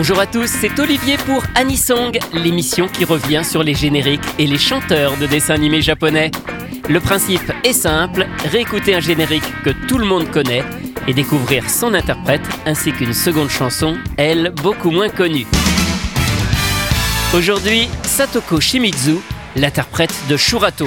[0.00, 4.56] Bonjour à tous, c'est Olivier pour Anisong, l'émission qui revient sur les génériques et les
[4.56, 6.30] chanteurs de dessins animés japonais.
[6.88, 10.62] Le principe est simple, réécouter un générique que tout le monde connaît
[11.08, 15.48] et découvrir son interprète ainsi qu'une seconde chanson, elle, beaucoup moins connue.
[17.34, 19.16] Aujourd'hui, Satoko Shimizu,
[19.56, 20.86] l'interprète de Shurato.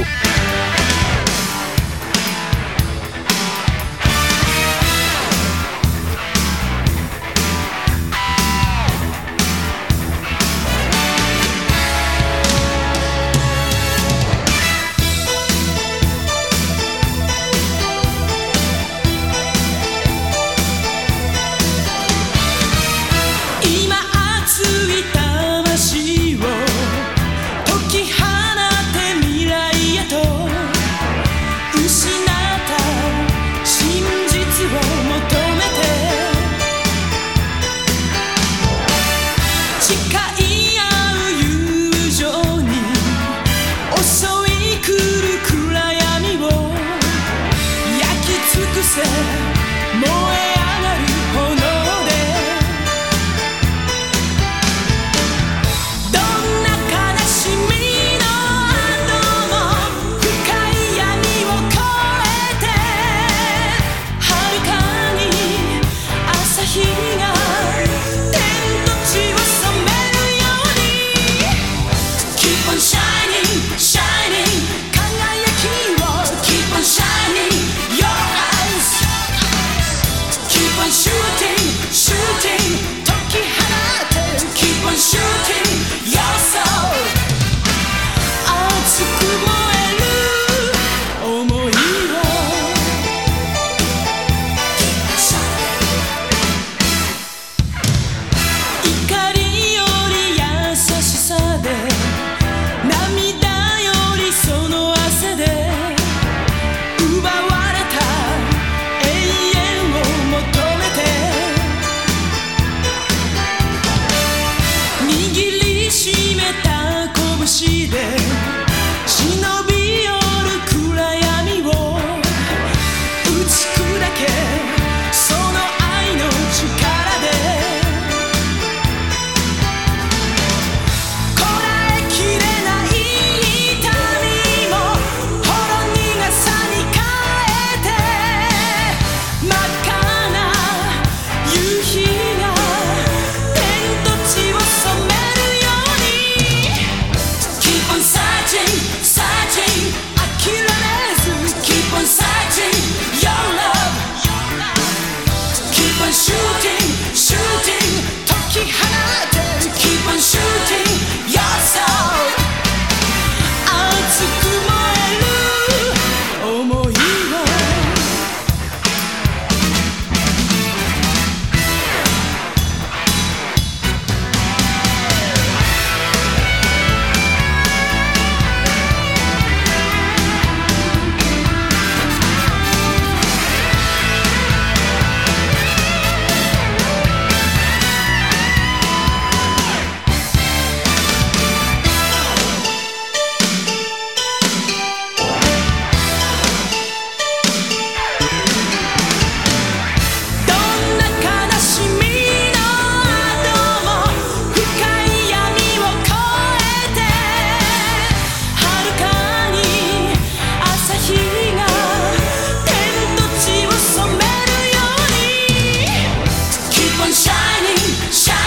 [218.11, 218.40] Shine.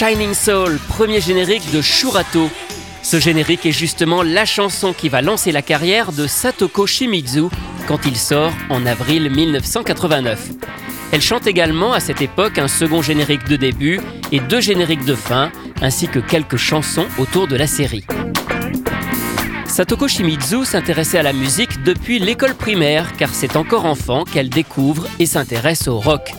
[0.00, 2.48] Shining Soul, premier générique de Shurato.
[3.02, 7.50] Ce générique est justement la chanson qui va lancer la carrière de Satoko Shimizu
[7.86, 10.52] quand il sort en avril 1989.
[11.12, 14.00] Elle chante également à cette époque un second générique de début
[14.32, 15.52] et deux génériques de fin,
[15.82, 18.06] ainsi que quelques chansons autour de la série.
[19.66, 25.06] Satoko Shimizu s'intéressait à la musique depuis l'école primaire car c'est encore enfant qu'elle découvre
[25.18, 26.32] et s'intéresse au rock.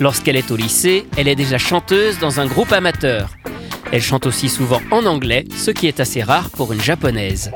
[0.00, 3.36] Lorsqu'elle est au lycée, elle est déjà chanteuse dans un groupe amateur.
[3.92, 7.52] Elle chante aussi souvent en anglais, ce qui est assez rare pour une japonaise.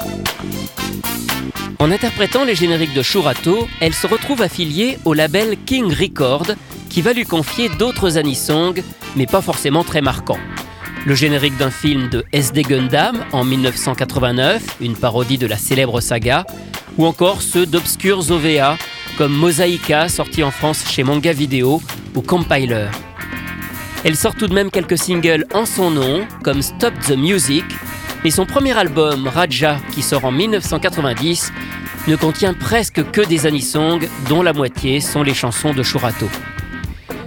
[1.78, 6.48] En interprétant les génériques de Shurato, elle se retrouve affiliée au label King Record,
[6.90, 8.74] qui va lui confier d'autres anisongs,
[9.16, 10.38] mais pas forcément très marquants.
[11.06, 16.44] Le générique d'un film de SD Gundam en 1989, une parodie de la célèbre saga,
[16.98, 18.76] ou encore ceux d'obscurs OVA
[19.16, 21.80] comme Mosaïka sorti en France chez Manga Video
[22.14, 22.88] ou Compiler.
[24.04, 27.64] Elle sort tout de même quelques singles en son nom, comme Stop the Music,
[28.22, 31.52] mais son premier album, Raja, qui sort en 1990,
[32.08, 36.28] ne contient presque que des anisongs, dont la moitié sont les chansons de Shurato.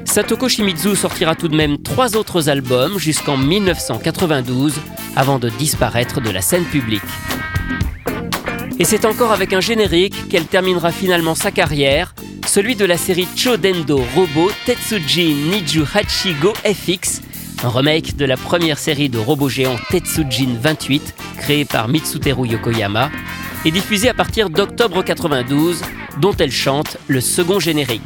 [0.06, 4.76] Satoko Shimizu sortira tout de même trois autres albums jusqu'en 1992,
[5.16, 7.02] avant de disparaître de la scène publique.
[8.80, 12.14] Et c'est encore avec un générique qu'elle terminera finalement sa carrière,
[12.46, 17.22] celui de la série Chodendo Robo Tetsuji Niju Hachigo FX,
[17.64, 23.10] un remake de la première série de robots géants Tetsujin 28, créée par Mitsuteru Yokoyama,
[23.66, 25.82] et diffusée à partir d'octobre 92,
[26.22, 28.04] dont elle chante le second générique.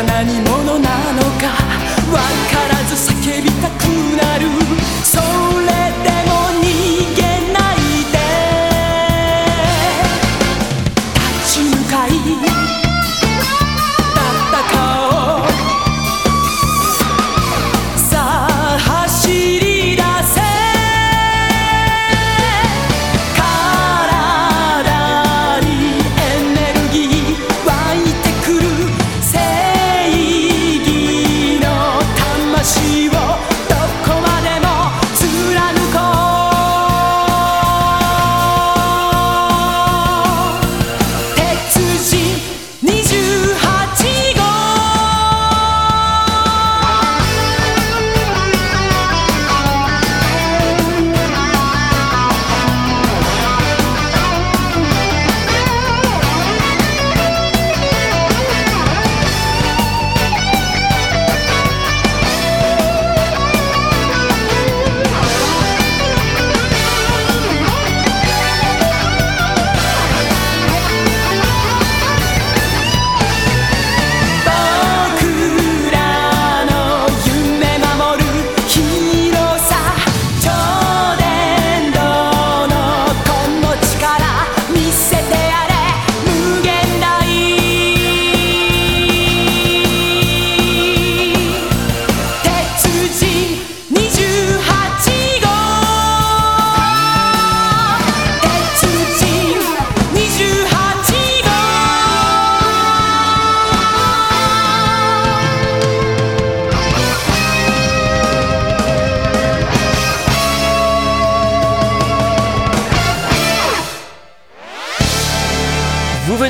[0.00, 0.49] 花にな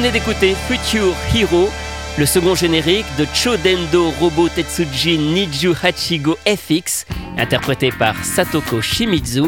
[0.01, 1.69] venez d'écouter Future Hero,
[2.17, 7.05] le second générique de Chodendo Robo Tetsuji Niju Hachigo FX,
[7.37, 9.43] interprété par Satoko Shimizu,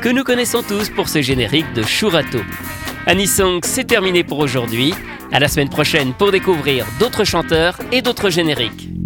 [0.00, 2.38] que nous connaissons tous pour ce générique de Shurato.
[3.06, 4.94] Anisong, c'est terminé pour aujourd'hui.
[5.30, 8.97] À la semaine prochaine pour découvrir d'autres chanteurs et d'autres génériques.